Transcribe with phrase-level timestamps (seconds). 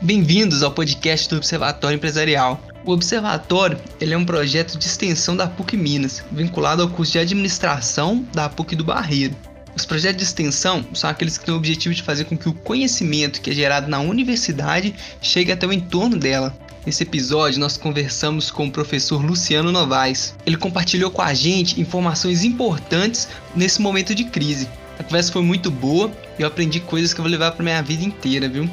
[0.00, 2.62] Bem-vindos ao podcast do Observatório Empresarial.
[2.84, 7.18] O Observatório ele é um projeto de extensão da PUC Minas, vinculado ao curso de
[7.18, 9.34] administração da PUC do Barreiro.
[9.74, 12.54] Os projetos de extensão são aqueles que têm o objetivo de fazer com que o
[12.54, 16.56] conhecimento que é gerado na universidade chegue até o entorno dela.
[16.86, 20.32] Nesse episódio, nós conversamos com o professor Luciano Novaes.
[20.46, 24.68] Ele compartilhou com a gente informações importantes nesse momento de crise.
[24.96, 27.82] A conversa foi muito boa e eu aprendi coisas que eu vou levar para minha
[27.82, 28.70] vida inteira, viu?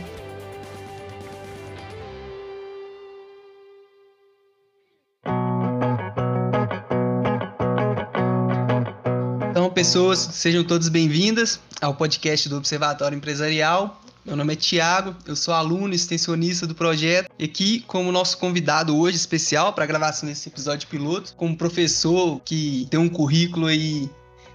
[9.76, 14.02] Pessoas, sejam todas bem-vindas ao podcast do Observatório Empresarial.
[14.24, 18.98] Meu nome é Tiago, eu sou aluno extensionista do projeto e aqui como nosso convidado
[18.98, 24.10] hoje especial para a gravação desse episódio piloto, como professor que tem um currículo aí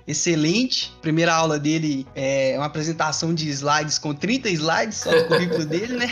[0.09, 0.91] excelente.
[0.96, 5.66] A primeira aula dele é uma apresentação de slides com 30 slides só do currículo
[5.68, 6.09] dele, né?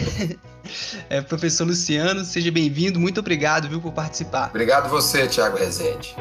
[1.09, 4.51] É, professor Luciano, seja bem-vindo, muito obrigado viu, por participar.
[4.51, 6.14] Obrigado você, Tiago Rezende.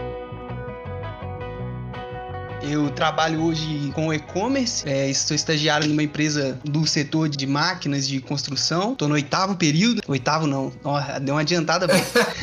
[2.70, 8.20] Eu trabalho hoje com e-commerce, é, estou estagiário numa empresa do setor de máquinas de
[8.20, 8.92] construção.
[8.92, 10.02] Estou no oitavo período.
[10.06, 11.88] Oitavo não, ó, deu uma adiantada.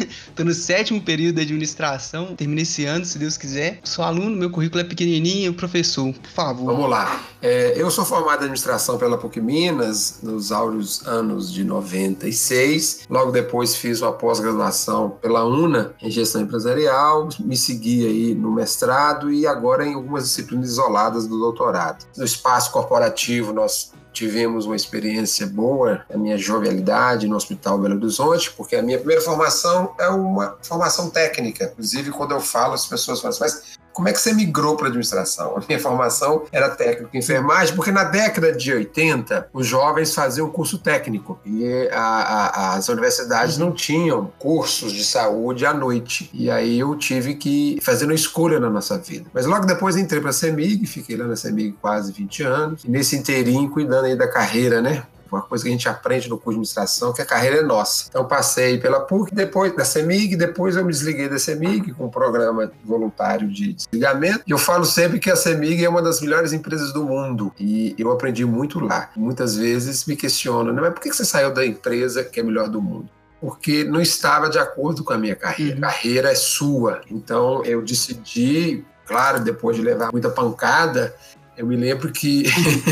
[0.01, 2.35] Estou no sétimo período de administração.
[2.37, 3.81] Terminei esse ano, se Deus quiser.
[3.85, 5.53] Sou aluno, meu currículo é pequenininho.
[5.53, 6.73] Professor, por favor.
[6.73, 7.21] Vamos lá.
[7.43, 13.01] É, eu sou formado em administração pela PUC Minas nos áureos anos de 96.
[13.11, 17.29] Logo depois fiz uma pós-graduação pela UNA em gestão empresarial.
[17.39, 22.07] Me segui aí no mestrado e agora em algumas algumas disciplinas isoladas do doutorado.
[22.17, 28.53] No espaço corporativo, nós tivemos uma experiência boa na minha jovialidade no Hospital Belo Horizonte,
[28.53, 31.65] porque a minha primeira formação é uma formação técnica.
[31.73, 34.89] Inclusive, quando eu falo, as pessoas falam assim, mas como é que você migrou para
[34.89, 35.57] administração?
[35.57, 40.51] A minha formação era técnico em enfermagem, porque na década de 80 os jovens faziam
[40.51, 46.29] curso técnico e a, a, as universidades não tinham cursos de saúde à noite.
[46.35, 49.31] E aí eu tive que fazer uma escolha na nossa vida.
[49.33, 52.91] Mas logo depois entrei para a CEMIG, fiquei lá na CEMIG quase 20 anos, e
[52.91, 55.05] nesse inteirinho cuidando aí da carreira, né?
[55.35, 58.07] Uma coisa que a gente aprende no curso de administração, que a carreira é nossa.
[58.09, 62.11] Então passei pela PUC, depois da CEMIG, depois eu me desliguei da CEMIG com um
[62.11, 64.43] programa voluntário de desligamento.
[64.47, 67.95] E eu falo sempre que a CEMIG é uma das melhores empresas do mundo e
[67.99, 69.11] eu aprendi muito lá.
[69.17, 72.69] Muitas vezes me questionam, né, mas por que você saiu da empresa que é melhor
[72.69, 73.09] do mundo?
[73.45, 75.77] porque não estava de acordo com a minha carreira.
[75.77, 75.85] Uhum.
[75.85, 77.03] A carreira é sua.
[77.11, 81.15] Então eu decidi, claro, depois de levar muita pancada,
[81.57, 82.45] eu me lembro que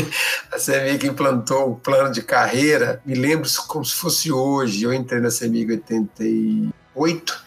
[0.51, 4.83] a CEMIG implantou o plano de carreira, me lembro como se fosse hoje.
[4.83, 7.43] Eu entrei na CEMIG em 88,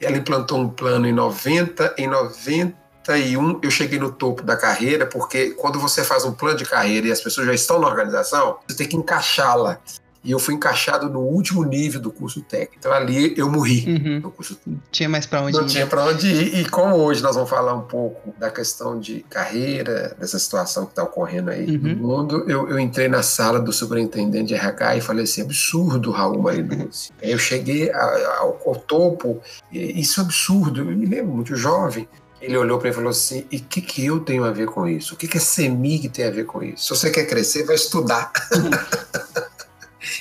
[0.00, 5.50] ela implantou um plano em 90, em 91 eu cheguei no topo da carreira, porque
[5.50, 8.76] quando você faz um plano de carreira e as pessoas já estão na organização, você
[8.76, 9.80] tem que encaixá-la
[10.22, 12.74] e eu fui encaixado no último nível do curso técnico.
[12.78, 14.20] Então ali eu morri uhum.
[14.20, 14.58] no curso
[14.90, 15.68] Tinha mais para onde Não ir.
[15.68, 16.60] tinha para onde ir.
[16.60, 20.92] E como hoje nós vamos falar um pouco da questão de carreira, dessa situação que
[20.92, 21.78] está ocorrendo aí uhum.
[21.78, 26.10] no mundo, eu, eu, entrei na sala do superintendente de RH e falei assim: absurdo,
[26.10, 27.10] Raul Marinuzzi.
[27.22, 29.40] eu cheguei ao, ao topo,
[29.72, 30.80] isso é absurdo.
[30.80, 32.06] Eu me lembro muito jovem.
[32.40, 34.66] Ele olhou para mim e falou assim: e o que, que eu tenho a ver
[34.66, 35.14] com isso?
[35.14, 36.84] O que, que a CEMIG tem a ver com isso?
[36.84, 38.32] Se você quer crescer, vai estudar.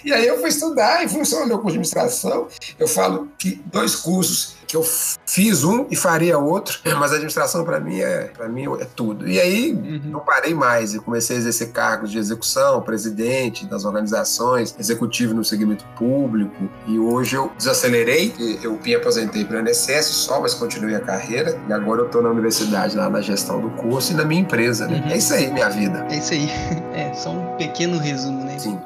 [0.03, 2.47] E aí eu fui estudar em função do meu curso de administração.
[2.77, 4.85] Eu falo que dois cursos que eu
[5.25, 9.27] fiz um e faria outro, mas a administração para mim é para mim é tudo.
[9.27, 10.01] E aí uhum.
[10.05, 15.43] não parei mais, eu comecei a exercer cargos de execução, presidente das organizações, executivo no
[15.43, 16.69] segmento público.
[16.85, 18.31] E hoje eu desacelerei,
[18.61, 21.59] eu me aposentei para o INSS só, mas continuei a carreira.
[21.67, 24.87] E agora eu estou na universidade lá na gestão do curso e na minha empresa.
[24.87, 25.01] Né?
[25.03, 25.11] Uhum.
[25.11, 26.05] É isso aí, minha vida.
[26.11, 26.49] É isso aí.
[26.99, 28.59] É só um pequeno resumo, né?
[28.59, 28.79] Sim.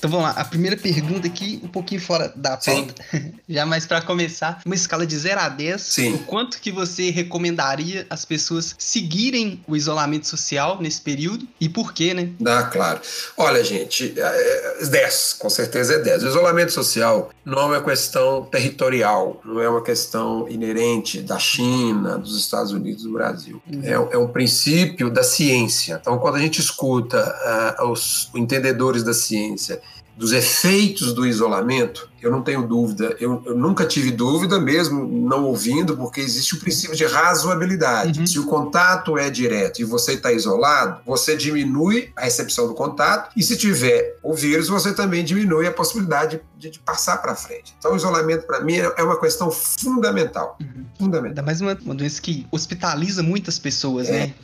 [0.00, 2.94] Então vamos lá, a primeira pergunta aqui, um pouquinho fora da pauta,
[3.46, 6.14] já mais para começar, uma escala de 0 a 10, Sim.
[6.14, 11.92] o quanto que você recomendaria as pessoas seguirem o isolamento social nesse período e por
[11.92, 12.30] quê, né?
[12.46, 12.98] Ah, claro.
[13.36, 16.22] Olha, gente, 10, é, com certeza é 10.
[16.22, 22.16] O isolamento social não é uma questão territorial, não é uma questão inerente da China,
[22.16, 23.60] dos Estados Unidos, do Brasil.
[23.70, 23.82] Uhum.
[23.84, 25.98] É, é, um princípio da ciência.
[26.00, 29.82] Então, quando a gente escuta uh, os entendedores da ciência
[30.20, 35.44] dos efeitos do isolamento, eu não tenho dúvida, eu, eu, nunca tive dúvida, mesmo não
[35.46, 38.20] ouvindo, porque existe o princípio de razoabilidade.
[38.20, 38.26] Uhum.
[38.26, 43.32] Se o contato é direto e você está isolado, você diminui a recepção do contato,
[43.34, 47.74] e se tiver o vírus, você também diminui a possibilidade de, de passar para frente.
[47.78, 50.58] Então, o isolamento, para mim, é uma questão fundamental.
[50.60, 50.84] Uhum.
[50.98, 51.30] Fundamental.
[51.30, 54.12] Ainda mais uma, uma doença que hospitaliza muitas pessoas, é.
[54.12, 54.34] né?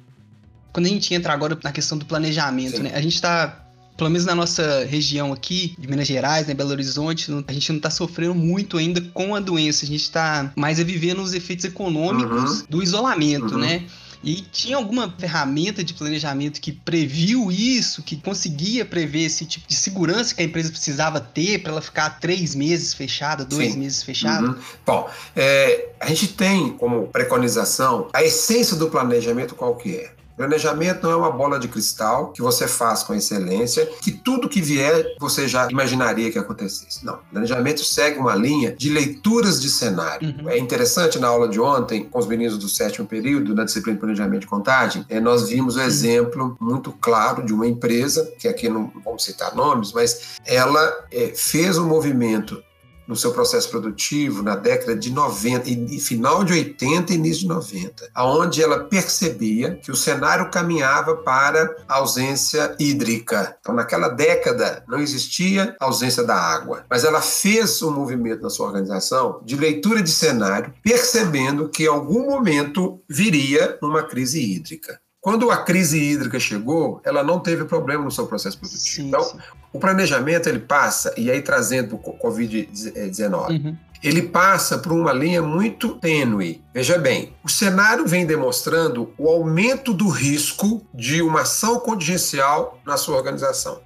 [0.73, 2.85] Quando a gente entra agora na questão do planejamento, Sim.
[2.85, 2.93] né?
[2.95, 3.66] A gente está
[3.97, 7.79] pelo menos na nossa região aqui, de Minas Gerais, né, Belo Horizonte, a gente não
[7.79, 9.85] está sofrendo muito ainda com a doença.
[9.85, 12.67] A gente está mais a vivendo os efeitos econômicos uhum.
[12.69, 13.61] do isolamento, uhum.
[13.61, 13.85] né?
[14.23, 19.75] E tinha alguma ferramenta de planejamento que previu isso, que conseguia prever esse tipo de
[19.75, 23.79] segurança que a empresa precisava ter para ela ficar três meses fechada, dois Sim.
[23.79, 24.49] meses fechada?
[24.49, 24.57] Uhum.
[24.85, 30.16] Bom, é, a gente tem como preconização a essência do planejamento qual que é?
[30.37, 34.61] Planejamento não é uma bola de cristal que você faz com excelência, que tudo que
[34.61, 37.05] vier você já imaginaria que acontecesse.
[37.05, 37.19] Não.
[37.31, 40.35] Planejamento segue uma linha de leituras de cenário.
[40.41, 40.51] Uhum.
[40.51, 44.01] É interessante na aula de ontem, com os meninos do sétimo período, na disciplina de
[44.01, 45.87] planejamento de contagem, é, nós vimos o um uhum.
[45.87, 51.33] exemplo muito claro de uma empresa, que aqui não vamos citar nomes, mas ela é,
[51.35, 52.63] fez um movimento
[53.07, 57.49] no seu processo produtivo na década de 90, e final de 80 e início de
[57.49, 63.57] 90, aonde ela percebia que o cenário caminhava para a ausência hídrica.
[63.61, 68.67] Então, naquela década não existia ausência da água, mas ela fez um movimento na sua
[68.67, 75.01] organização de leitura de cenário, percebendo que em algum momento viria uma crise hídrica.
[75.27, 78.95] Quando a crise hídrica chegou, ela não teve problema no seu processo produtivo.
[78.95, 79.37] Sim, então, sim.
[79.73, 83.77] o planejamento ele passa, e aí trazendo o Covid-19, uhum.
[84.05, 86.63] ele passa por uma linha muito tênue.
[86.73, 92.97] Veja bem, o cenário vem demonstrando o aumento do risco de uma ação contingencial na
[92.97, 93.81] sua organização.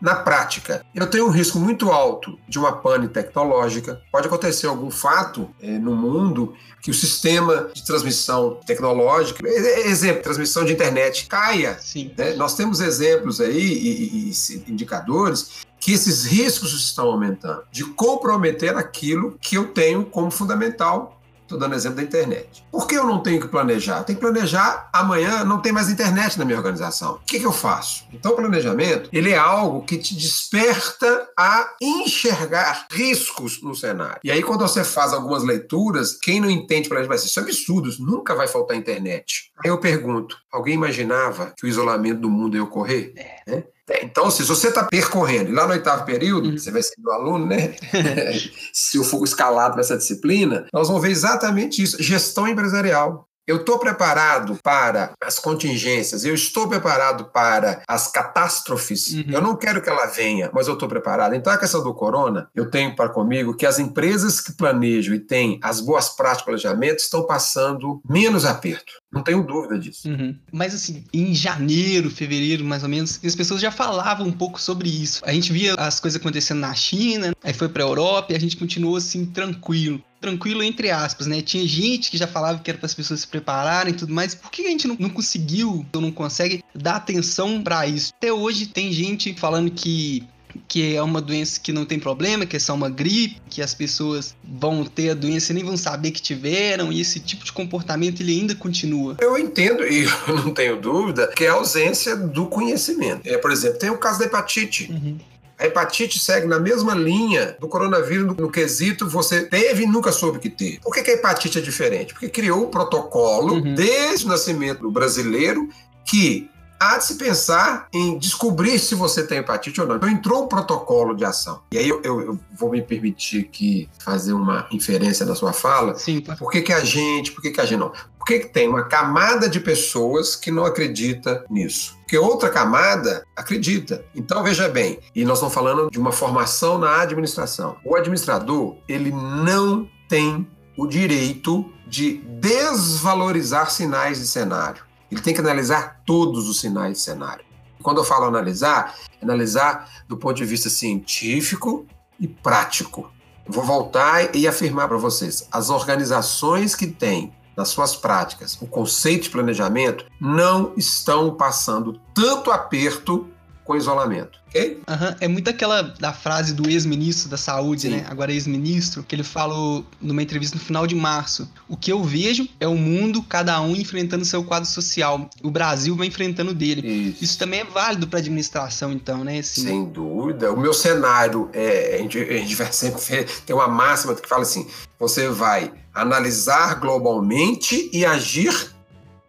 [0.00, 4.00] Na prática, eu tenho um risco muito alto de uma pane tecnológica.
[4.12, 10.64] Pode acontecer algum fato é, no mundo que o sistema de transmissão tecnológica, exemplo, transmissão
[10.64, 11.76] de internet, caia.
[11.80, 12.12] Sim.
[12.16, 12.34] Né?
[12.34, 18.76] Nós temos exemplos aí e, e, e indicadores que esses riscos estão aumentando, de comprometer
[18.76, 21.17] aquilo que eu tenho como fundamental
[21.48, 22.62] Estou dando exemplo da internet.
[22.70, 24.04] Por que eu não tenho que planejar?
[24.04, 27.14] Tem que planejar amanhã, não tem mais internet na minha organização.
[27.14, 28.04] O que, que eu faço?
[28.12, 34.20] Então, o planejamento ele é algo que te desperta a enxergar riscos no cenário.
[34.22, 37.42] E aí, quando você faz algumas leituras, quem não entende planejamento vai dizer, isso é
[37.42, 39.50] absurdo, nunca vai faltar internet.
[39.64, 43.14] Aí eu pergunto, alguém imaginava que o isolamento do mundo ia ocorrer?
[43.16, 43.64] É.
[44.02, 46.58] Então, se você está percorrendo, e lá no oitavo período, uhum.
[46.58, 47.74] você vai ser meu aluno, né?
[48.72, 53.28] se eu for escalado nessa disciplina, nós vamos ver exatamente isso: gestão empresarial.
[53.46, 59.14] Eu estou preparado para as contingências, eu estou preparado para as catástrofes.
[59.14, 59.24] Uhum.
[59.30, 61.34] Eu não quero que ela venha, mas eu estou preparado.
[61.34, 65.18] Então, a questão do corona, eu tenho para comigo que as empresas que planejam e
[65.18, 68.92] têm as boas práticas de planejamento estão passando menos aperto.
[69.10, 70.08] Não tenho dúvida disso.
[70.08, 70.36] Uhum.
[70.52, 74.88] Mas assim, em janeiro, fevereiro, mais ou menos, as pessoas já falavam um pouco sobre
[74.88, 75.22] isso.
[75.24, 78.56] A gente via as coisas acontecendo na China, aí foi pra Europa e a gente
[78.56, 80.02] continuou assim, tranquilo.
[80.20, 81.40] Tranquilo entre aspas, né?
[81.40, 84.34] Tinha gente que já falava que era para as pessoas se prepararem e tudo mais.
[84.34, 88.12] Por que a gente não, não conseguiu ou não consegue dar atenção para isso?
[88.16, 90.26] Até hoje tem gente falando que
[90.66, 93.74] que é uma doença que não tem problema, que é só uma gripe, que as
[93.74, 97.52] pessoas vão ter a doença e nem vão saber que tiveram, e esse tipo de
[97.52, 99.16] comportamento ele ainda continua.
[99.20, 103.28] Eu entendo, e eu não tenho dúvida, que é a ausência do conhecimento.
[103.28, 104.90] É, por exemplo, tem o caso da hepatite.
[104.90, 105.18] Uhum.
[105.58, 110.38] A hepatite segue na mesma linha do coronavírus no, quesito você teve e nunca soube
[110.38, 110.78] que teve.
[110.78, 112.12] Por que, que a hepatite é diferente?
[112.14, 113.74] Porque criou um protocolo uhum.
[113.74, 115.68] desde o nascimento do brasileiro
[116.04, 119.96] que há de se pensar em descobrir se você tem hepatite ou não.
[119.96, 121.62] Então entrou um protocolo de ação.
[121.72, 125.94] E aí eu, eu, eu vou me permitir aqui fazer uma inferência na sua fala.
[125.96, 126.20] Sim.
[126.20, 127.92] Por que, que a gente, por que, que a gente não?
[128.18, 131.96] Por que, que tem uma camada de pessoas que não acredita nisso?
[132.00, 134.04] Porque outra camada acredita.
[134.14, 137.76] Então veja bem, e nós estamos falando de uma formação na administração.
[137.84, 144.87] O administrador, ele não tem o direito de desvalorizar sinais de cenário.
[145.10, 147.44] Ele tem que analisar todos os sinais de cenário.
[147.82, 151.86] Quando eu falo analisar, é analisar do ponto de vista científico
[152.18, 153.10] e prático.
[153.46, 159.24] Vou voltar e afirmar para vocês: as organizações que têm nas suas práticas o conceito
[159.24, 163.28] de planejamento não estão passando tanto aperto
[163.68, 164.38] com isolamento.
[164.48, 164.80] ok?
[164.88, 167.90] Aham, É muito aquela da frase do ex-ministro da saúde, Sim.
[167.90, 168.06] né?
[168.08, 171.46] Agora ex-ministro, que ele falou numa entrevista no final de março.
[171.68, 175.28] O que eu vejo é o mundo, cada um enfrentando seu quadro social.
[175.42, 176.80] O Brasil vai enfrentando o dele.
[177.10, 177.24] Isso.
[177.24, 179.38] Isso também é válido para administração, então, né?
[179.40, 180.50] Assim, Sem dúvida.
[180.50, 184.26] O meu cenário, é, a, gente, a gente vai sempre ver- tem uma máxima que
[184.26, 184.66] fala assim:
[184.98, 188.72] você vai analisar globalmente e agir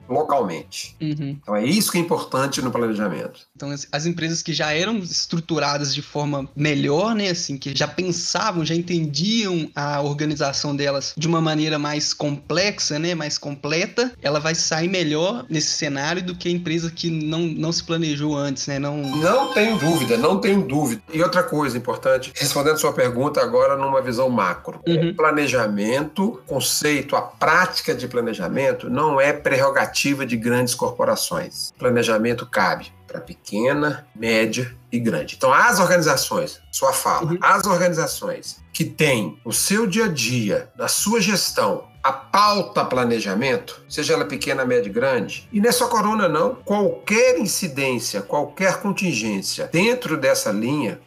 [0.09, 0.95] localmente.
[0.99, 1.37] Uhum.
[1.41, 3.41] Então é isso que é importante no planejamento.
[3.55, 7.29] Então, as, as empresas que já eram estruturadas de forma melhor, né?
[7.29, 13.13] Assim, que já pensavam, já entendiam a organização delas de uma maneira mais complexa, né?
[13.13, 17.71] Mais completa, ela vai sair melhor nesse cenário do que a empresa que não, não
[17.71, 18.79] se planejou antes, né?
[18.79, 18.97] Não.
[18.97, 21.01] Não tenho dúvida, não tenho dúvida.
[21.13, 24.79] E outra coisa importante, respondendo a sua pergunta agora numa visão macro.
[24.87, 25.13] Uhum.
[25.13, 31.71] Planejamento, conceito, a prática de planejamento não é prerrogativa de grandes corporações.
[31.77, 35.35] Planejamento cabe para pequena, média e grande.
[35.35, 37.39] Então, as organizações, sua fala, Uhum.
[37.41, 43.81] as organizações que têm o seu dia a dia, na sua gestão, a pauta planejamento,
[43.89, 48.79] seja ela pequena, média e grande, e não é só corona não, qualquer incidência, qualquer
[48.79, 50.99] contingência dentro dessa linha,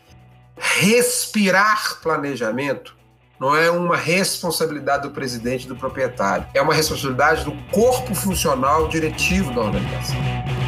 [0.57, 2.95] respirar planejamento
[3.43, 8.87] não é uma responsabilidade do presidente e do proprietário, é uma responsabilidade do corpo funcional
[8.87, 10.62] diretivo da organização.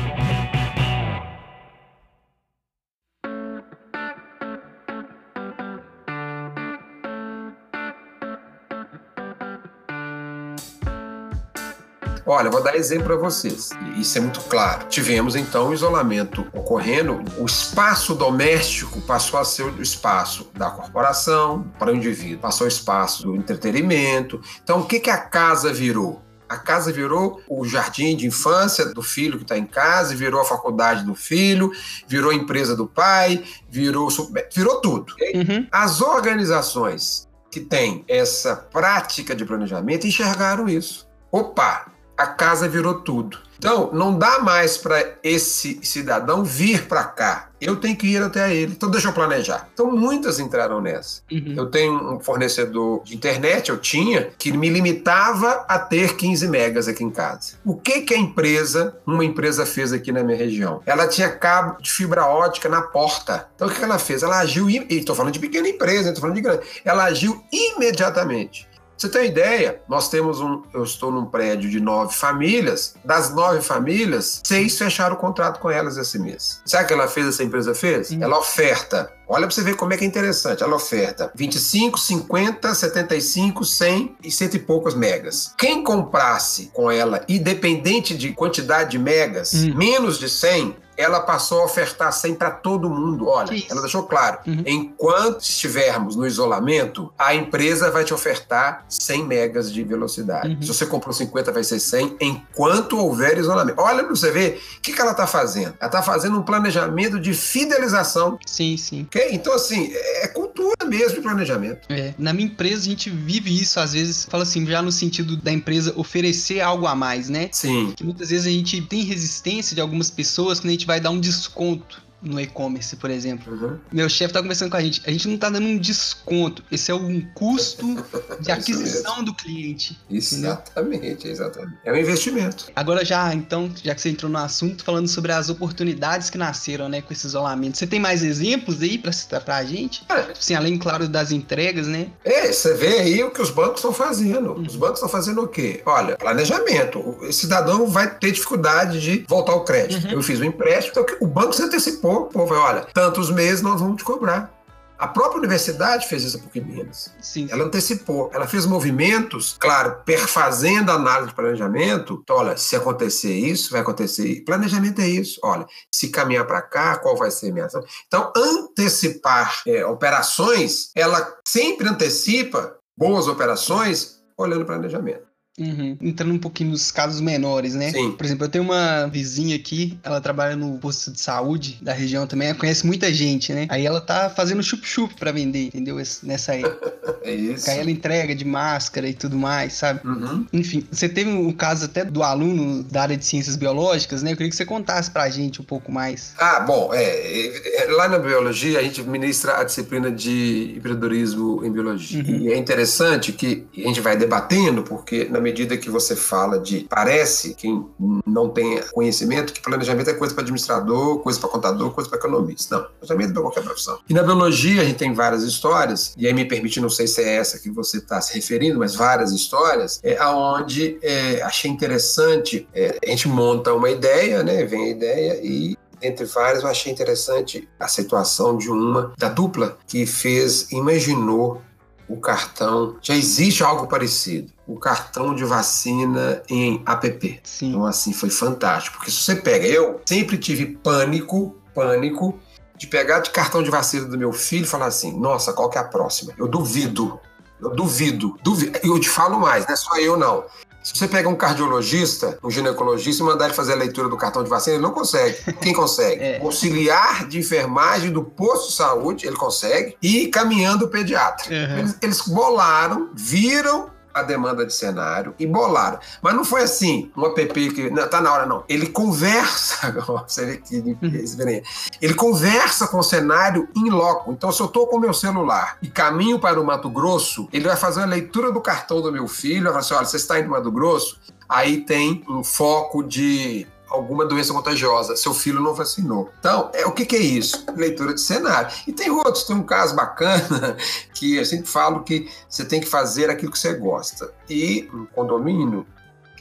[12.35, 13.71] Olha, vou dar exemplo para vocês.
[13.97, 14.89] Isso é muito claro.
[14.89, 21.71] Tivemos então o isolamento ocorrendo, o espaço doméstico passou a ser o espaço da corporação
[21.79, 24.41] para o indivíduo, passou o espaço do entretenimento.
[24.65, 26.21] Então, o que, que a casa virou?
[26.49, 30.45] A casa virou o jardim de infância do filho que está em casa, virou a
[30.45, 31.71] faculdade do filho,
[32.09, 34.09] virou a empresa do pai, virou,
[34.53, 35.15] virou tudo.
[35.35, 35.69] Uhum.
[35.71, 41.09] As organizações que têm essa prática de planejamento enxergaram isso.
[41.31, 43.39] Opa, a casa virou tudo.
[43.59, 47.49] Então, não dá mais para esse cidadão vir para cá.
[47.59, 48.73] Eu tenho que ir até ele.
[48.73, 49.69] Então, deixa eu planejar.
[49.73, 51.23] Então, muitas entraram nessa.
[51.33, 51.55] Uhum.
[51.57, 56.89] Eu tenho um fornecedor de internet, eu tinha, que me limitava a ter 15 megas
[56.89, 57.55] aqui em casa.
[57.65, 60.83] O que que a empresa, uma empresa fez aqui na minha região?
[60.85, 63.49] Ela tinha cabo de fibra ótica na porta.
[63.55, 64.23] Então, o que que ela fez?
[64.23, 66.67] Ela agiu, e estou falando de pequena empresa, estou falando de grande.
[66.85, 68.69] Ela agiu imediatamente.
[68.97, 69.81] Você tem ideia?
[69.89, 70.63] Nós temos um.
[70.73, 72.95] Eu estou num prédio de nove famílias.
[73.05, 76.61] Das nove famílias, seis fecharam o contrato com elas esse mês.
[76.65, 78.11] Sabe o que ela fez, essa empresa fez?
[78.13, 78.19] Hum.
[78.23, 79.11] Ela oferta.
[79.27, 80.63] Olha para você ver como é que é interessante.
[80.63, 85.53] Ela oferta 25, 50, 75, 100 e cento e poucos megas.
[85.59, 89.75] Quem comprasse com ela, independente de quantidade de megas, Hum.
[89.77, 93.29] menos de 100, ela passou a ofertar 100 para todo mundo.
[93.29, 93.67] Olha, isso?
[93.71, 94.39] ela deixou claro.
[94.47, 94.63] Uhum.
[94.67, 100.55] Enquanto estivermos no isolamento, a empresa vai te ofertar 100 megas de velocidade.
[100.55, 100.63] Uhum.
[100.63, 103.81] Se você comprou 50, vai ser 100, enquanto houver isolamento.
[103.81, 105.75] Olha para você ver o que, que ela está fazendo.
[105.81, 108.39] Ela está fazendo um planejamento de fidelização.
[108.47, 109.03] Sim, sim.
[109.03, 109.29] ok?
[109.33, 110.54] Então, assim, é cultura
[110.87, 111.87] mesmo de planejamento.
[111.89, 115.37] É, na minha empresa a gente vive isso, às vezes, fala assim, já no sentido
[115.37, 117.49] da empresa oferecer algo a mais, né?
[117.53, 117.93] Sim.
[117.97, 121.11] Que muitas vezes a gente tem resistência de algumas pessoas quando a gente vai dar
[121.11, 123.53] um desconto no e-commerce, por exemplo.
[123.53, 123.79] Uhum.
[123.93, 126.91] Meu chefe tá conversando com a gente, a gente não tá dando um desconto, esse
[126.91, 127.97] é um custo
[128.41, 129.99] de aquisição do cliente.
[130.11, 131.79] Exatamente, exatamente.
[131.85, 132.67] É um investimento.
[132.75, 136.89] Agora já, então, já que você entrou no assunto, falando sobre as oportunidades que nasceram,
[136.89, 137.77] né, com esse isolamento.
[137.77, 140.05] Você tem mais exemplos aí pra citar pra gente?
[140.05, 142.09] Cara, Assim, além, claro, das entregas, né?
[142.25, 144.53] É, você vê aí o que os bancos estão fazendo.
[144.55, 145.83] Os bancos estão fazendo o quê?
[145.87, 146.99] Olha, planejamento.
[146.99, 150.07] O cidadão vai ter dificuldade de voltar ao crédito.
[150.07, 150.13] Uhum.
[150.13, 152.14] Eu fiz um empréstimo, então o banco se antecipou.
[152.15, 154.53] O povo, olha, tantos meses nós vamos te cobrar.
[154.97, 157.13] A própria universidade fez isso em Minas.
[157.21, 157.49] Sim.
[157.51, 162.21] Ela antecipou, ela fez movimentos, claro, perfazendo a análise de planejamento.
[162.23, 164.45] Então, olha, se acontecer isso, vai acontecer isso.
[164.45, 165.41] Planejamento é isso.
[165.43, 167.83] Olha, se caminhar para cá, qual vai ser a minha ação?
[168.07, 175.34] Então, antecipar é, operações, ela sempre antecipa boas operações olhando o planejamento.
[175.59, 175.97] Uhum.
[176.01, 177.93] Entrando um pouquinho nos casos menores, né?
[177.93, 178.11] Sim.
[178.13, 182.27] Por exemplo, eu tenho uma vizinha aqui, ela trabalha no posto de saúde da região
[182.27, 183.67] também, ela conhece muita gente, né?
[183.69, 185.97] Aí ela tá fazendo chup-chup pra vender, entendeu?
[186.25, 186.93] Nessa época.
[187.23, 187.71] é isso.
[187.71, 190.01] Aí ela entrega de máscara e tudo mais, sabe?
[190.05, 190.45] Uhum.
[190.53, 194.33] Enfim, você teve um caso até do aluno da área de ciências biológicas, né?
[194.33, 196.35] Eu queria que você contasse pra gente um pouco mais.
[196.39, 201.71] Ah, bom, é, é lá na biologia a gente ministra a disciplina de empreendedorismo em
[201.71, 202.25] biologia.
[202.25, 202.41] Uhum.
[202.41, 206.87] E é interessante que a gente vai debatendo, porque na medida que você fala de
[206.89, 207.87] parece quem
[208.27, 212.77] não tem conhecimento que planejamento é coisa para administrador, coisa para contador, coisa para economista.
[212.77, 213.99] Não, planejamento é para qualquer profissão.
[214.09, 217.23] E na biologia a gente tem várias histórias, e aí me permite, não sei se
[217.23, 222.67] é essa que você está se referindo, mas várias histórias, é, aonde é, achei interessante,
[222.75, 226.93] é, a gente monta uma ideia, né, vem a ideia e entre várias, eu achei
[226.93, 231.63] interessante a situação de uma da dupla que fez, imaginou
[232.09, 232.97] o cartão.
[233.01, 234.53] Já existe algo parecido.
[234.67, 237.41] O cartão de vacina em app.
[237.43, 237.71] Sim.
[237.71, 238.97] Então, assim, foi fantástico.
[238.97, 242.39] Porque se você pega, eu sempre tive pânico, pânico,
[242.77, 245.79] de pegar de cartão de vacina do meu filho e falar assim: nossa, qual que
[245.79, 246.33] é a próxima?
[246.39, 247.19] Eu duvido.
[247.61, 248.79] Eu duvido, duvido.
[248.83, 250.45] Eu te falo mais, não é só eu não.
[250.85, 254.45] Se você pegar um cardiologista, um ginecologista e mandar ele fazer a leitura do cartão
[254.45, 255.39] de vacina, ele não consegue.
[255.55, 256.21] Quem consegue?
[256.23, 256.41] é.
[256.43, 259.97] Auxiliar de enfermagem do posto de saúde, ele consegue.
[260.03, 261.49] E caminhando o pediatra.
[261.49, 261.79] Uhum.
[261.79, 265.99] Eles, eles bolaram, viram a demanda de cenário e bolaram.
[266.23, 267.91] Mas não foi assim, um app que.
[267.91, 268.65] Não, tá na hora, não.
[268.69, 269.91] Ele conversa.
[270.27, 271.63] Você vê que uhum.
[272.01, 274.33] Ele conversa com o cenário em loco.
[274.33, 277.67] Então, se eu tô com o meu celular e caminho para o Mato Grosso, ele
[277.67, 280.39] vai fazer a leitura do cartão do meu filho, vai falar assim: olha, você está
[280.39, 281.19] indo para Mato Grosso?
[281.49, 286.31] Aí tem um foco de alguma doença contagiosa, seu filho não vacinou.
[286.39, 287.65] Então, é, o que, que é isso?
[287.77, 288.71] Leitura de cenário.
[288.87, 290.77] E tem outros, tem um caso bacana
[291.15, 294.33] que eu sempre falo que você tem que fazer aquilo que você gosta.
[294.49, 295.87] E um condomínio,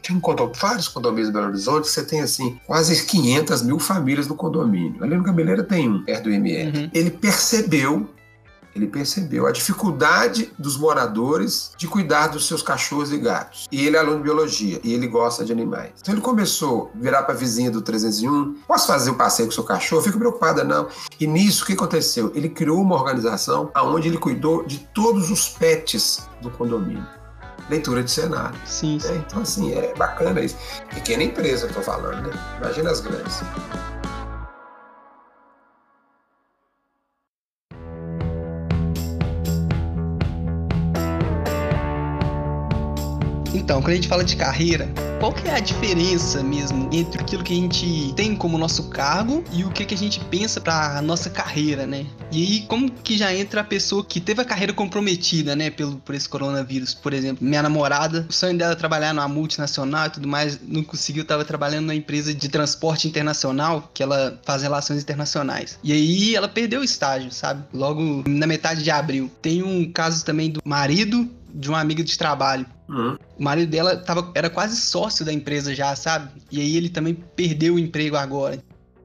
[0.01, 4.27] tem um condomínio, vários condomínios em Belo Horizonte, você tem assim, quase 500 mil famílias
[4.27, 5.03] no condomínio.
[5.03, 6.77] Ali no Cabeleira tem um, perto do MR.
[6.77, 6.91] Uhum.
[6.93, 8.09] Ele percebeu
[8.75, 13.67] ele percebeu a dificuldade dos moradores de cuidar dos seus cachorros e gatos.
[13.71, 15.91] E ele é aluno de biologia e ele gosta de animais.
[16.01, 19.47] Então ele começou a virar para a vizinha do 301: posso fazer o um passeio
[19.47, 20.01] com o seu cachorro?
[20.01, 20.87] Fico preocupada, não.
[21.19, 22.31] E nisso, o que aconteceu?
[22.35, 27.05] Ele criou uma organização onde ele cuidou de todos os pets do condomínio
[27.69, 28.59] leitura de cenário.
[28.65, 28.99] Sim.
[28.99, 29.07] sim.
[29.07, 30.57] É, então, assim, é bacana isso.
[30.93, 32.33] Pequena empresa eu tô falando, né?
[32.59, 33.41] Imagina as grandes.
[43.63, 44.89] Então, quando a gente fala de carreira,
[45.21, 49.41] qual que é a diferença mesmo entre aquilo que a gente tem como nosso cargo
[49.53, 52.05] e o que, que a gente pensa para nossa carreira, né?
[52.29, 55.95] E aí, como que já entra a pessoa que teve a carreira comprometida, né, pelo,
[55.95, 56.93] por esse coronavírus?
[56.93, 60.83] Por exemplo, minha namorada, o sonho dela é trabalhar numa multinacional e tudo mais, não
[60.83, 65.79] conseguiu, estava trabalhando numa empresa de transporte internacional, que ela faz relações internacionais.
[65.81, 67.63] E aí ela perdeu o estágio, sabe?
[67.73, 69.31] Logo na metade de abril.
[69.41, 72.65] Tem um caso também do marido de uma amiga de trabalho.
[72.87, 73.17] Uhum.
[73.37, 76.41] O marido dela tava, era quase sócio da empresa já, sabe?
[76.51, 78.61] E aí ele também perdeu o emprego agora.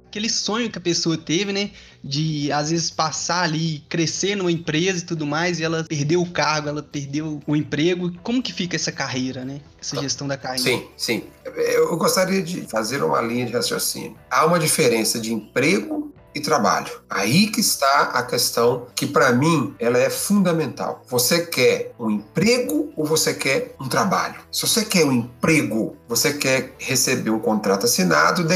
[0.07, 1.71] Aquele sonho que a pessoa teve, né?
[2.03, 6.31] De às vezes passar ali, crescer numa empresa e tudo mais, e ela perdeu o
[6.31, 8.11] cargo, ela perdeu o emprego.
[8.23, 9.61] Como que fica essa carreira, né?
[9.79, 10.63] Essa gestão da carreira.
[10.65, 11.23] Sim, sim.
[11.45, 14.17] Eu gostaria de fazer uma linha de raciocínio.
[14.31, 16.91] Há uma diferença de emprego e trabalho.
[17.09, 21.03] Aí que está a questão que para mim ela é fundamental.
[21.09, 24.37] Você quer um emprego ou você quer um trabalho?
[24.51, 28.47] Se você quer um emprego, você quer receber um contrato assinado,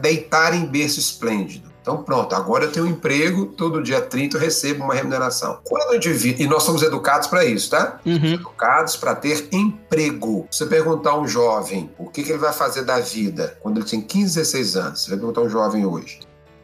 [0.00, 1.72] deitar em berço esplêndido.
[1.82, 5.58] Então pronto, agora eu tenho um emprego, todo dia 30 eu recebo uma remuneração.
[5.64, 7.98] Quando o indivíduo, e nós somos educados para isso, tá?
[8.06, 8.34] Uhum.
[8.34, 10.46] Educados para ter emprego.
[10.48, 13.86] Você perguntar a um jovem o que, que, ele vai fazer da vida quando ele
[13.86, 16.20] tem 15, 16 anos, você vai perguntar a um jovem hoje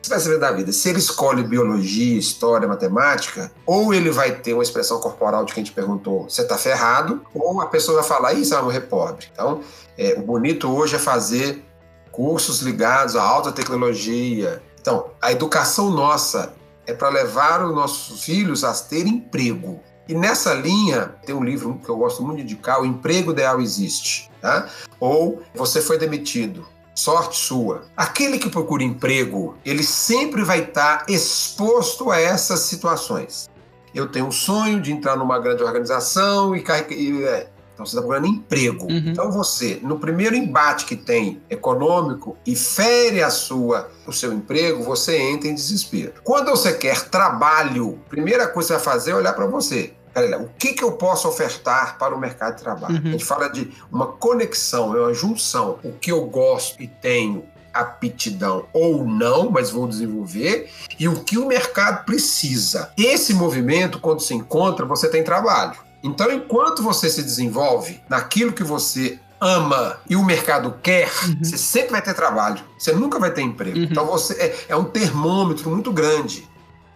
[0.08, 0.72] você vai saber da vida?
[0.72, 5.62] Se ele escolhe biologia, história, matemática, ou ele vai ter uma expressão corporal de quem
[5.62, 9.26] te perguntou, você tá ferrado, ou a pessoa vai falar, isso vai morrer pobre.
[9.32, 9.60] Então,
[9.96, 11.62] é, o bonito hoje é fazer
[12.10, 14.62] cursos ligados à alta tecnologia.
[14.80, 16.54] Então, a educação nossa
[16.86, 19.80] é para levar os nossos filhos a ter emprego.
[20.08, 23.60] E nessa linha, tem um livro que eu gosto muito de indicar, O Emprego Ideal
[23.60, 24.30] Existe.
[24.40, 24.68] Tá?
[24.98, 26.66] Ou Você Foi Demitido
[26.98, 27.84] sorte sua.
[27.96, 33.48] Aquele que procura emprego, ele sempre vai estar exposto a essas situações.
[33.94, 36.92] Eu tenho um sonho de entrar numa grande organização e carregar.
[36.92, 37.48] É.
[37.72, 38.86] Então você está procurando emprego.
[38.86, 39.04] Uhum.
[39.06, 44.82] Então você, no primeiro embate que tem econômico e fere a sua, o seu emprego,
[44.82, 46.14] você entra em desespero.
[46.24, 49.92] Quando você quer trabalho, a primeira coisa que você vai fazer é olhar para você
[50.38, 52.94] o que, que eu posso ofertar para o mercado de trabalho?
[52.94, 53.08] Uhum.
[53.08, 55.78] A gente fala de uma conexão, é uma junção.
[55.82, 61.38] O que eu gosto e tenho aptidão ou não, mas vou desenvolver, e o que
[61.38, 62.90] o mercado precisa.
[62.96, 65.78] Esse movimento, quando se encontra, você tem trabalho.
[66.02, 71.38] Então, enquanto você se desenvolve naquilo que você ama e o mercado quer, uhum.
[71.42, 72.60] você sempre vai ter trabalho.
[72.78, 73.78] Você nunca vai ter emprego.
[73.78, 73.84] Uhum.
[73.84, 76.48] Então, você é, é um termômetro muito grande.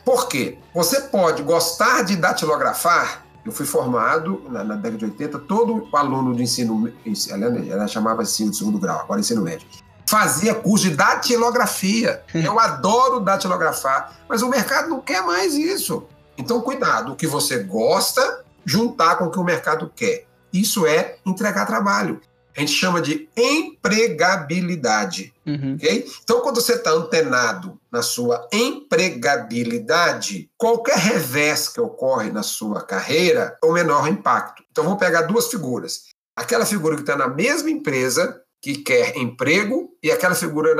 [0.04, 0.58] Por quê?
[0.74, 3.24] Você pode gostar de datilografar.
[3.44, 6.92] Eu fui formado na, na década de 80, todo aluno de ensino,
[7.68, 9.66] ela chamava ensino de segundo grau, agora ensino médio,
[10.06, 12.22] fazia curso de datilografia.
[12.32, 16.06] Eu adoro datilografar, mas o mercado não quer mais isso.
[16.38, 20.26] Então, cuidado, o que você gosta, juntar com o que o mercado quer.
[20.52, 22.20] Isso é entregar trabalho.
[22.56, 25.32] A gente chama de empregabilidade.
[25.46, 25.74] Uhum.
[25.74, 26.06] Okay?
[26.22, 33.58] Então, quando você está antenado na sua empregabilidade, qualquer revés que ocorre na sua carreira
[33.62, 34.62] é o menor impacto.
[34.70, 36.04] Então, vamos pegar duas figuras.
[36.36, 40.74] Aquela figura que está na mesma empresa, que quer emprego, e aquela figura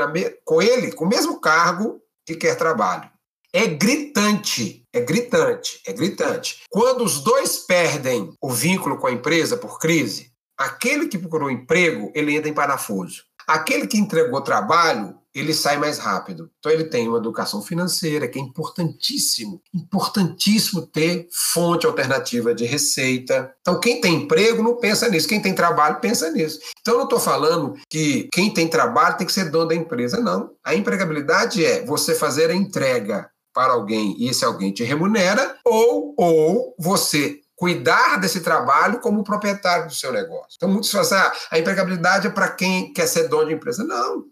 [0.45, 3.09] com ele, com o mesmo cargo, que quer trabalho.
[3.55, 6.63] É gritante, é gritante, é gritante.
[6.71, 12.11] Quando os dois perdem o vínculo com a empresa por crise, aquele que procurou emprego,
[12.15, 13.23] ele entra em parafuso.
[13.47, 16.49] Aquele que entregou trabalho, ele sai mais rápido.
[16.59, 23.51] Então ele tem uma educação financeira que é importantíssimo, importantíssimo ter fonte alternativa de receita.
[23.61, 26.59] Então quem tem emprego não pensa nisso, quem tem trabalho pensa nisso.
[26.79, 30.19] Então eu não estou falando que quem tem trabalho tem que ser dono da empresa,
[30.19, 30.51] não.
[30.63, 36.15] A empregabilidade é você fazer a entrega para alguém e esse alguém te remunera, ou,
[36.17, 40.53] ou você cuidar desse trabalho como proprietário do seu negócio.
[40.55, 43.83] Então, muitos falam assim, ah, a empregabilidade é para quem quer ser dono de empresa.
[43.83, 44.25] Não.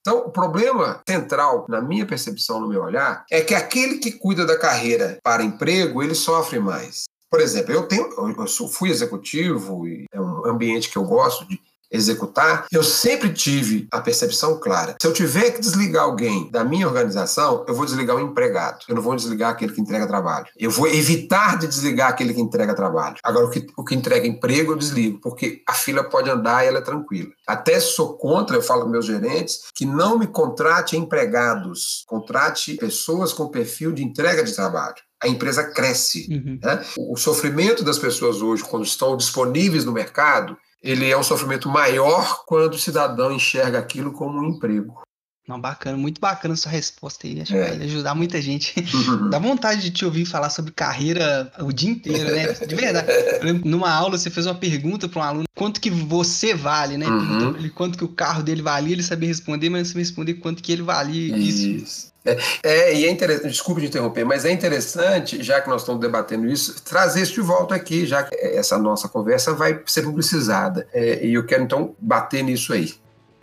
[0.00, 4.46] Então, o problema central, na minha percepção, no meu olhar, é que aquele que cuida
[4.46, 7.04] da carreira para emprego, ele sofre mais.
[7.28, 11.60] Por exemplo, eu tenho, eu fui executivo e é um ambiente que eu gosto de
[11.90, 14.96] executar, eu sempre tive a percepção clara.
[15.00, 18.78] Se eu tiver que desligar alguém da minha organização, eu vou desligar o empregado.
[18.88, 20.46] Eu não vou desligar aquele que entrega trabalho.
[20.56, 23.16] Eu vou evitar de desligar aquele que entrega trabalho.
[23.22, 26.68] Agora, o que, o que entrega emprego, eu desligo, porque a fila pode andar e
[26.68, 27.30] ela é tranquila.
[27.46, 33.32] Até sou contra, eu falo com meus gerentes, que não me contrate empregados, contrate pessoas
[33.32, 36.28] com perfil de entrega de trabalho a empresa cresce.
[36.30, 36.58] Uhum.
[36.62, 36.84] Né?
[36.98, 42.44] O sofrimento das pessoas hoje, quando estão disponíveis no mercado, ele é um sofrimento maior
[42.46, 45.06] quando o cidadão enxerga aquilo como um emprego.
[45.46, 47.40] Não, bacana, muito bacana sua resposta aí.
[47.40, 47.70] Acho é.
[47.70, 48.74] que vai ajudar muita gente.
[48.92, 49.30] Uhum.
[49.30, 52.52] Dá vontade de te ouvir falar sobre carreira o dia inteiro, né?
[52.52, 53.06] De verdade.
[53.64, 57.06] numa aula você fez uma pergunta para um aluno: quanto que você vale, né?
[57.06, 57.70] Uhum.
[57.70, 60.72] Quanto que o carro dele valia, ele sabia responder, mas não sabia responder quanto que
[60.72, 61.36] ele valia.
[61.36, 61.68] Isso.
[61.68, 62.15] isso.
[62.26, 66.00] É, é, e é interessante, desculpe de interromper, mas é interessante, já que nós estamos
[66.00, 70.88] debatendo isso, trazer isso de volta aqui, já que essa nossa conversa vai ser publicizada.
[70.92, 72.94] É, e eu quero então bater nisso aí.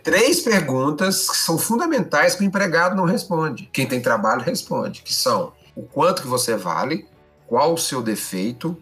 [0.02, 3.70] Três perguntas que são fundamentais que o empregado não responde.
[3.72, 7.06] Quem tem trabalho responde, que são o quanto que você vale,
[7.46, 8.76] qual o seu defeito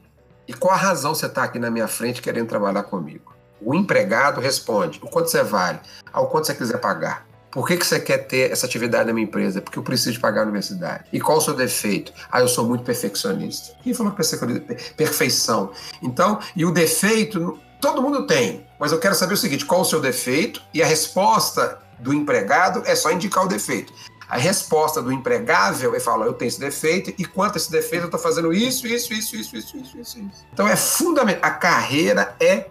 [0.49, 3.33] e qual a razão você está aqui na minha frente querendo trabalhar comigo.
[3.61, 5.79] O empregado responde o quanto você vale,
[6.13, 7.25] ao quanto você quiser pagar.
[7.53, 9.61] Por que, que você quer ter essa atividade na minha empresa?
[9.61, 11.05] Porque eu preciso pagar a universidade.
[11.13, 12.11] E qual o seu defeito?
[12.31, 13.77] Ah, eu sou muito perfeccionista.
[13.83, 14.17] Quem falou
[14.97, 15.71] perfeição?
[16.03, 18.67] Então, e o defeito, todo mundo tem.
[18.81, 20.63] Mas eu quero saber o seguinte: qual o seu defeito?
[20.73, 23.93] E a resposta do empregado é só indicar o defeito.
[24.27, 28.05] A resposta do empregável é falar: eu tenho esse defeito e quanto a esse defeito
[28.05, 30.47] eu estou fazendo isso, isso, isso, isso, isso, isso, isso, isso.
[30.55, 31.43] Então é fundamental.
[31.43, 32.69] A carreira é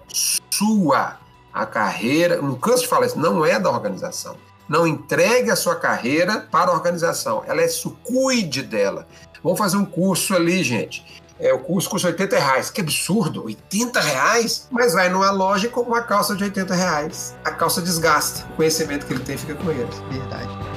[0.51, 1.19] sua.
[1.53, 4.37] A carreira, não canso de falar isso, não é da organização.
[4.71, 7.43] Não entregue a sua carreira para a organização.
[7.45, 9.05] Ela é cuide dela.
[9.43, 11.05] Vamos fazer um curso ali, gente.
[11.37, 12.69] É, o curso custa 80 reais.
[12.69, 13.43] Que absurdo!
[13.43, 14.69] 80 reais?
[14.71, 17.35] Mas vai numa loja compra uma calça de 80 reais.
[17.43, 18.47] A calça desgasta.
[18.53, 19.89] O conhecimento que ele tem fica com ele.
[20.09, 20.70] Verdade.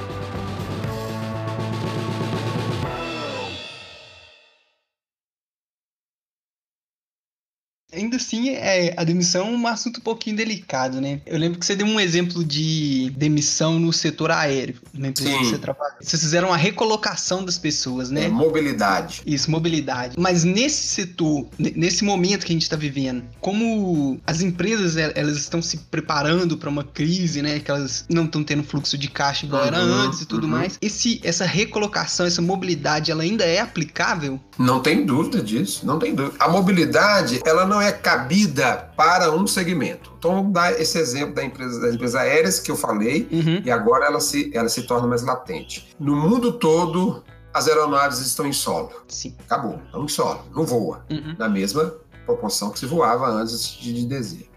[7.95, 11.21] Ainda assim, é, a demissão é um assunto um pouquinho delicado, né?
[11.25, 15.39] Eu lembro que você deu um exemplo de demissão no setor aéreo, na empresa Sim.
[15.39, 15.95] que você trabalha.
[16.01, 18.25] Vocês fizeram uma recolocação das pessoas, né?
[18.25, 19.21] É, mobilidade.
[19.25, 20.15] Isso, mobilidade.
[20.17, 25.61] Mas nesse setor, nesse momento que a gente está vivendo, como as empresas elas estão
[25.61, 27.59] se preparando para uma crise, né?
[27.59, 30.51] Que elas não estão tendo fluxo de caixa igual uhum, era antes e tudo uhum.
[30.51, 30.77] mais.
[30.81, 34.39] Esse, essa recolocação, essa mobilidade, ela ainda é aplicável?
[34.57, 36.35] Não tem dúvida disso, não tem dúvida.
[36.39, 40.11] A mobilidade, ela não é cabida para um segmento.
[40.17, 43.61] Então vamos dar esse exemplo da empresa, das empresas aéreas que eu falei, uhum.
[43.63, 45.93] e agora ela se, ela se torna mais latente.
[45.99, 48.91] No mundo todo, as aeronaves estão em solo.
[49.07, 49.35] Sim.
[49.45, 51.05] Acabou, estão em solo, não voa.
[51.09, 51.35] Uhum.
[51.37, 51.93] Na mesma
[52.25, 54.54] proporção que se voava antes de dezembro.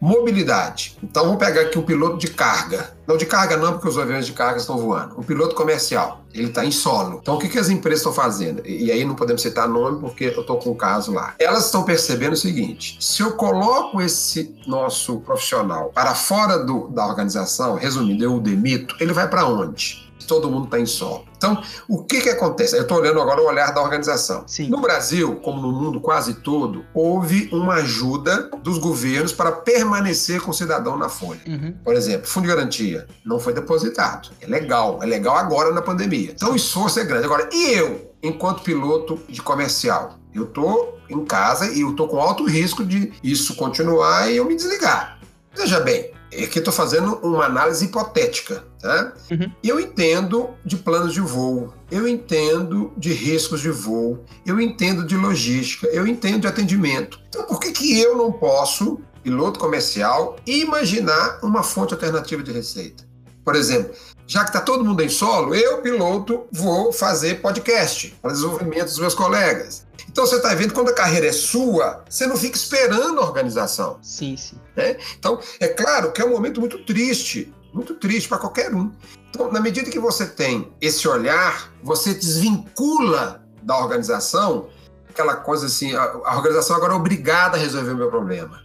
[0.00, 0.96] Mobilidade.
[1.02, 2.94] Então vamos pegar aqui o piloto de carga.
[3.06, 5.18] Não de carga não, porque os aviões de carga estão voando.
[5.18, 7.18] O piloto comercial, ele está em solo.
[7.22, 8.62] Então o que, que as empresas estão fazendo?
[8.66, 11.34] E aí não podemos citar nome porque eu estou com o caso lá.
[11.38, 17.06] Elas estão percebendo o seguinte: se eu coloco esse nosso profissional para fora do, da
[17.06, 20.05] organização, resumindo, eu o demito, ele vai para onde?
[20.26, 21.24] Todo mundo está em solo.
[21.36, 22.76] Então, o que, que acontece?
[22.76, 24.44] Eu estou olhando agora o olhar da organização.
[24.46, 24.68] Sim.
[24.68, 30.50] No Brasil, como no mundo quase todo, houve uma ajuda dos governos para permanecer com
[30.50, 31.40] o cidadão na folha.
[31.46, 31.74] Uhum.
[31.84, 34.30] Por exemplo, fundo de garantia não foi depositado.
[34.40, 36.32] É legal, é legal agora na pandemia.
[36.34, 37.24] Então o esforço é grande.
[37.24, 40.18] Agora, e eu, enquanto piloto de comercial?
[40.34, 44.44] Eu estou em casa e eu estou com alto risco de isso continuar e eu
[44.44, 45.18] me desligar.
[45.54, 48.64] Veja bem, Aqui estou fazendo uma análise hipotética.
[48.80, 49.14] Tá?
[49.30, 49.52] Uhum.
[49.62, 55.16] Eu entendo de planos de voo, eu entendo de riscos de voo, eu entendo de
[55.16, 57.20] logística, eu entendo de atendimento.
[57.28, 63.04] Então, por que, que eu não posso, piloto comercial, imaginar uma fonte alternativa de receita?
[63.44, 63.94] Por exemplo,
[64.26, 68.98] já que está todo mundo em solo, eu, piloto, vou fazer podcast para desenvolvimento dos
[68.98, 69.85] meus colegas.
[70.16, 73.98] Então você está vendo quando a carreira é sua, você não fica esperando a organização.
[74.00, 74.56] Sim, sim.
[74.74, 74.96] Né?
[75.18, 78.90] Então, é claro que é um momento muito triste, muito triste para qualquer um.
[79.28, 84.70] Então, na medida que você tem esse olhar, você desvincula da organização
[85.10, 88.62] aquela coisa assim, a, a organização agora é obrigada a resolver o meu problema.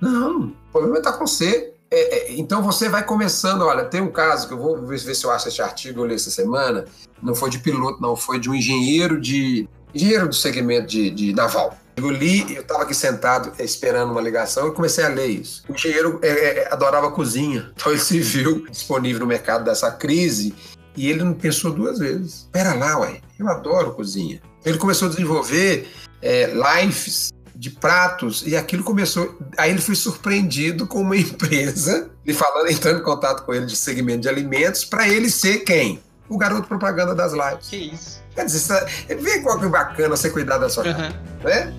[0.00, 1.74] Não, o problema está com você.
[1.90, 5.14] É, é, então você vai começando, olha, tem um caso que eu vou ver, ver
[5.16, 6.84] se eu acho esse artigo eu li essa semana,
[7.20, 11.32] não foi de piloto, não, foi de um engenheiro de engenheiro do segmento de, de
[11.32, 11.76] naval.
[11.96, 15.62] Eu li, eu estava aqui sentado esperando uma ligação e comecei a ler isso.
[15.68, 20.54] O engenheiro é, é, adorava cozinha, então ele se viu disponível no mercado dessa crise
[20.96, 22.48] e ele não pensou duas vezes.
[22.50, 24.40] Pera lá, ué, eu adoro cozinha.
[24.64, 25.88] Ele começou a desenvolver
[26.20, 29.38] é, lives de pratos e aquilo começou.
[29.56, 33.76] Aí ele foi surpreendido com uma empresa, e falando, entrando em contato com ele de
[33.76, 36.02] segmento de alimentos, para ele ser quem?
[36.32, 37.68] O garoto propaganda das lives.
[37.68, 38.22] Que isso.
[38.34, 38.84] Quer dizer,
[39.20, 40.92] vê qual que é bacana você cuidar da sua Uhum.
[40.94, 41.14] casa,
[41.44, 41.74] né?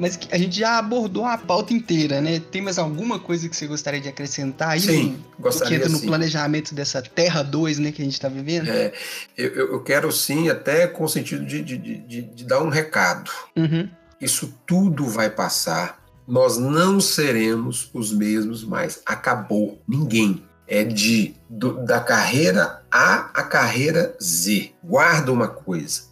[0.00, 2.40] Mas que- a gente já abordou a pauta inteira, né?
[2.50, 4.80] Tem mais alguma coisa que você gostaria de acrescentar aí?
[4.80, 6.06] Sim, no, que gostaria entra no sim.
[6.06, 8.68] planejamento dessa Terra 2, né, que a gente tá vivendo?
[8.70, 8.92] É,
[9.36, 13.30] eu, eu- quero sim, até com o sentido de, de, de- de- dar um recado.
[13.54, 13.88] Uhum.
[14.20, 16.00] Isso tudo vai passar.
[16.26, 19.00] Nós não seremos os mesmos mais.
[19.04, 19.82] Acabou.
[19.86, 20.42] Ninguém.
[20.66, 24.70] É de do- da carreira A à carreira Z.
[24.84, 26.02] Guarda uma coisa.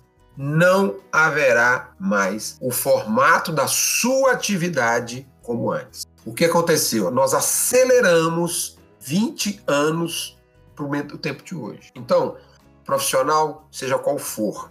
[0.40, 6.06] Não haverá mais o formato da sua atividade como antes.
[6.24, 7.10] O que aconteceu?
[7.10, 10.38] Nós aceleramos 20 anos
[10.76, 11.90] para o tempo de hoje.
[11.96, 12.36] Então,
[12.84, 14.70] profissional, seja qual for,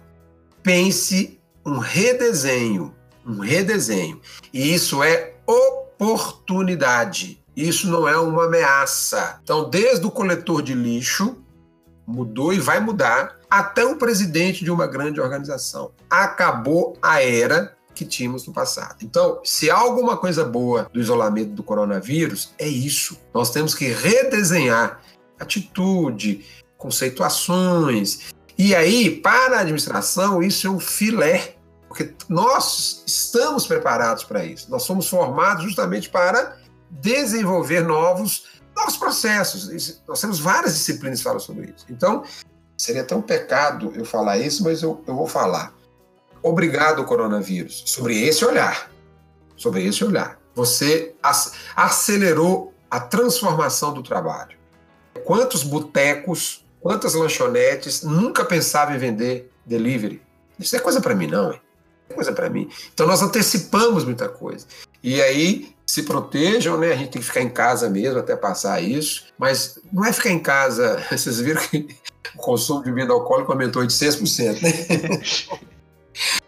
[0.62, 2.94] pense um redesenho,
[3.26, 4.22] um redesenho.
[4.50, 7.44] E isso é oportunidade.
[7.54, 9.38] Isso não é uma ameaça.
[9.42, 11.36] Então, desde o coletor de lixo,
[12.08, 15.92] mudou e vai mudar, até o presidente de uma grande organização.
[16.08, 18.96] Acabou a era que tínhamos no passado.
[19.02, 23.18] Então, se há alguma coisa boa do isolamento do coronavírus, é isso.
[23.34, 25.00] Nós temos que redesenhar
[25.38, 26.44] atitude,
[26.78, 28.32] conceituações.
[28.56, 31.56] E aí, para a administração, isso é um filé,
[31.88, 34.70] porque nós estamos preparados para isso.
[34.70, 36.56] Nós somos formados justamente para
[36.90, 38.44] desenvolver novos,
[38.78, 40.00] novos processos.
[40.06, 41.84] Nós temos várias disciplinas que falam sobre isso.
[41.90, 42.22] Então,
[42.76, 45.74] seria até um pecado eu falar isso, mas eu, eu vou falar.
[46.42, 48.90] Obrigado, coronavírus, sobre esse olhar.
[49.56, 50.38] Sobre esse olhar.
[50.54, 54.56] Você ac- acelerou a transformação do trabalho.
[55.24, 60.22] Quantos botecos, quantas lanchonetes nunca pensavam em vender delivery?
[60.58, 61.52] Isso é coisa para mim, não.
[61.52, 61.60] É
[62.10, 62.70] É coisa para mim.
[62.94, 64.66] Então nós antecipamos muita coisa.
[65.02, 66.92] E aí se protejam, né?
[66.92, 69.24] A gente tem que ficar em casa mesmo até passar isso.
[69.38, 71.02] Mas não é ficar em casa.
[71.10, 71.88] Vocês viram que
[72.34, 75.58] o consumo de bebida alcoólica aumentou de 6%, né?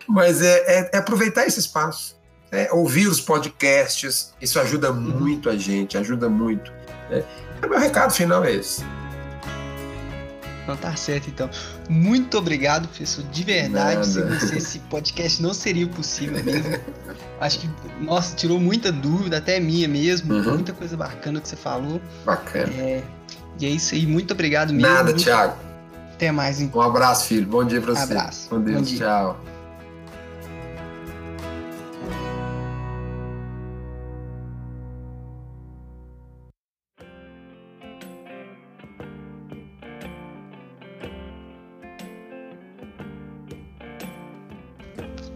[0.07, 2.18] Mas é, é- é aproveitar esse espaço.
[2.53, 6.70] é ouvir os podcasts, isso ajuda muito a gente, ajuda muito.
[7.09, 7.22] né?
[7.64, 8.85] O meu recado final é esse.
[10.70, 11.50] Então tá certo, então.
[11.88, 13.24] Muito obrigado, professor.
[13.24, 14.38] De verdade, sem Nada.
[14.38, 16.78] você esse podcast não seria possível mesmo.
[17.40, 20.33] Acho que, nossa, tirou muita dúvida, até minha mesmo.
[20.33, 20.54] Uhum.
[20.54, 22.00] Muita coisa bacana que você falou.
[22.24, 22.72] Bacana.
[22.72, 23.02] É,
[23.59, 24.88] e é isso aí, muito obrigado mesmo.
[24.88, 25.56] Nada, Thiago.
[26.12, 26.80] Até mais, então.
[26.80, 27.46] Um abraço, filho.
[27.46, 28.02] Bom dia pra você.
[28.02, 28.48] Abraço.
[28.48, 28.76] Com Deus.
[28.76, 28.98] Bom dia.
[28.98, 29.49] Tchau.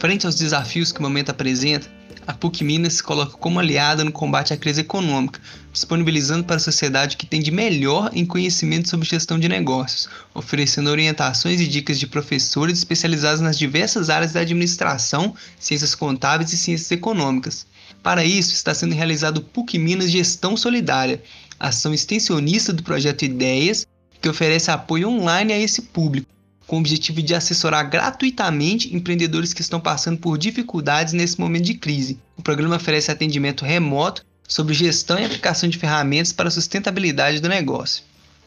[0.04, 1.90] Frente aos desafios que o momento apresenta,
[2.26, 5.40] a PUC Minas se coloca como aliada no combate à crise econômica,
[5.72, 10.06] disponibilizando para a sociedade o que tem de melhor em conhecimento sobre gestão de negócios,
[10.34, 16.58] oferecendo orientações e dicas de professores especializados nas diversas áreas da administração, ciências contábeis e
[16.58, 17.66] ciências econômicas.
[18.02, 21.22] Para isso, está sendo realizado o PUC Minas Gestão Solidária,
[21.58, 23.86] ação extensionista do projeto Ideias,
[24.20, 26.28] que oferece apoio online a esse público
[26.66, 31.74] com o objetivo de assessorar gratuitamente empreendedores que estão passando por dificuldades nesse momento de
[31.74, 32.18] crise.
[32.36, 37.48] O programa oferece atendimento remoto sobre gestão e aplicação de ferramentas para a sustentabilidade do
[37.48, 38.04] negócio.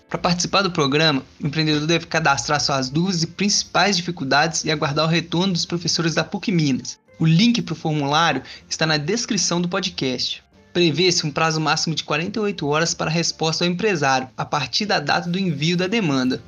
[0.10, 5.06] Para participar do programa, o empreendedor deve cadastrar suas dúvidas e principais dificuldades e aguardar
[5.06, 6.98] o retorno dos professores da PUC Minas.
[7.20, 10.42] O link para o formulário está na descrição do podcast.
[10.72, 15.00] Prevê-se um prazo máximo de 48 horas para a resposta ao empresário, a partir da
[15.00, 16.42] data do envio da demanda.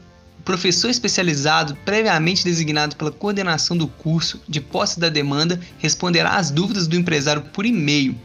[0.43, 6.87] Professor especializado, previamente designado pela coordenação do curso, de posse da demanda, responderá às dúvidas
[6.87, 8.15] do empresário por e-mail.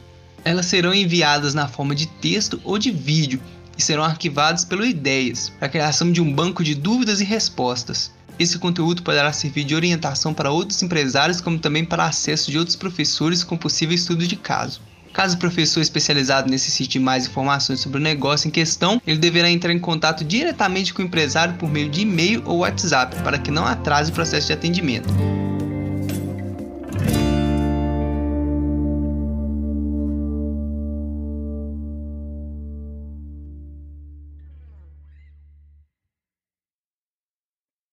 [0.45, 3.41] Elas serão enviadas na forma de texto ou de vídeo
[3.77, 8.11] e serão arquivadas pelo Ideias, para a criação de um banco de dúvidas e respostas.
[8.39, 12.77] Esse conteúdo poderá servir de orientação para outros empresários, como também para acesso de outros
[12.77, 14.81] professores com possível estudo de caso.
[15.15, 19.73] Caso o professor especializado necessite mais informações sobre o negócio em questão, ele deverá entrar
[19.73, 23.65] em contato diretamente com o empresário por meio de e-mail ou WhatsApp para que não
[23.65, 25.09] atrase o processo de atendimento.